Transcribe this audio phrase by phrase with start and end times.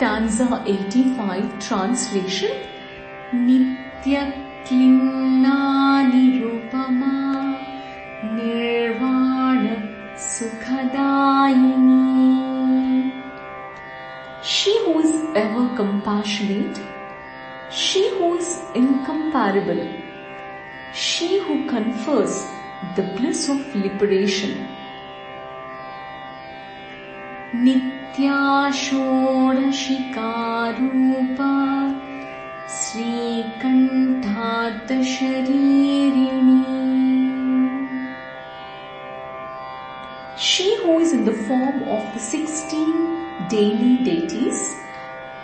[0.00, 2.50] stanza 85 translation
[3.34, 4.32] Nitya
[4.64, 7.14] Klingnani Rupama
[8.22, 9.76] Nirvana
[10.16, 12.00] Sukhadayini
[14.40, 16.78] She who is ever compassionate,
[17.68, 19.86] she who is incomparable,
[20.94, 22.48] she who confers
[22.96, 24.79] the bliss of liberation
[27.54, 29.74] Nitya षोडशिकारूपा
[32.74, 33.60] श्रीकण्ठातशरीरिणी
[40.42, 43.48] She who is in the form of the sixteen
[43.48, 44.60] daily deities,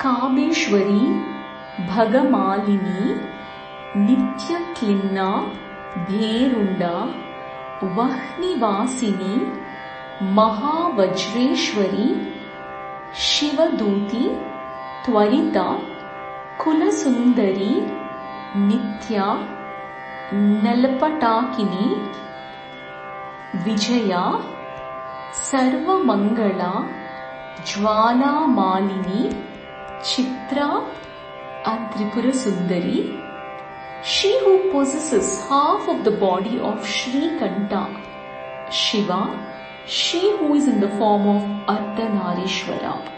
[0.00, 1.03] Kabeshwari,
[1.91, 3.27] Bhagamalini,
[3.95, 5.31] Nitya Klinna,
[6.07, 6.95] Bherunda,
[7.81, 9.35] Vahnivasini,
[10.39, 12.09] ಮಹಾವಜ್ರೇಶ್ವರಿ
[13.27, 14.25] ಶಿವದೂತಿ
[15.05, 15.59] ತ್ವರಿತ
[16.61, 17.75] ಕುಲಸುಂದರಿ
[18.69, 19.17] ನಿತ್ಯ
[20.65, 21.89] ನಲ್ಪಟಾಕಿನಿ
[23.65, 24.15] ವಿಜಯ
[25.49, 26.61] ಸರ್ವಮಂಗಳ
[27.71, 29.23] ಜ್ವಾಲಾಮಾಲಿನಿ
[30.11, 30.59] ಚಿತ್ರ
[31.65, 32.99] and Tripura Sundari.
[34.05, 37.81] She who possesses half of the body of Sri Kanta,
[38.73, 39.21] Shiva,
[39.87, 43.19] she who is in the form of Ardhanarishvara.